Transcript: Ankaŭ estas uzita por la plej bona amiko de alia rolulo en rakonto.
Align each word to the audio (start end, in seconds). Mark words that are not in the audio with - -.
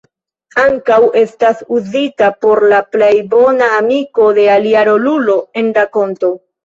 Ankaŭ 0.61 0.95
estas 1.19 1.59
uzita 1.79 2.29
por 2.45 2.61
la 2.73 2.79
plej 2.95 3.11
bona 3.35 3.67
amiko 3.83 4.29
de 4.39 4.47
alia 4.55 4.87
rolulo 4.91 5.37
en 5.63 5.71
rakonto. 5.79 6.33